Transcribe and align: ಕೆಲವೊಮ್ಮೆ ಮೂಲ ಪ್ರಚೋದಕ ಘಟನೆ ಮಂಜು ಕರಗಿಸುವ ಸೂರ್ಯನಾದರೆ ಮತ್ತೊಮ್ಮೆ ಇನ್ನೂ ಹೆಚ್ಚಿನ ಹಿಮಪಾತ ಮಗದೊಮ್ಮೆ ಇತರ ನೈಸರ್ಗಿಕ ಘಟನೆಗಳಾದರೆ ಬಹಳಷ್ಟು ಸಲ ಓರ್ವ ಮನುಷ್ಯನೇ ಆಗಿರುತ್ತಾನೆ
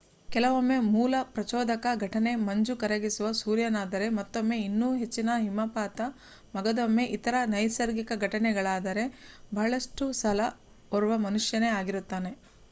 ಕೆಲವೊಮ್ಮೆ 0.29 0.75
ಮೂಲ 0.87 1.15
ಪ್ರಚೋದಕ 1.33 1.87
ಘಟನೆ 1.99 2.31
ಮಂಜು 2.45 2.73
ಕರಗಿಸುವ 2.79 3.27
ಸೂರ್ಯನಾದರೆ 3.39 4.07
ಮತ್ತೊಮ್ಮೆ 4.17 4.57
ಇನ್ನೂ 4.61 4.87
ಹೆಚ್ಚಿನ 4.95 5.35
ಹಿಮಪಾತ 5.43 5.99
ಮಗದೊಮ್ಮೆ 6.55 7.05
ಇತರ 7.17 7.35
ನೈಸರ್ಗಿಕ 7.51 8.19
ಘಟನೆಗಳಾದರೆ 8.23 9.05
ಬಹಳಷ್ಟು 9.53 10.07
ಸಲ 10.21 10.49
ಓರ್ವ 10.91 11.19
ಮನುಷ್ಯನೇ 11.27 11.71
ಆಗಿರುತ್ತಾನೆ 11.79 12.33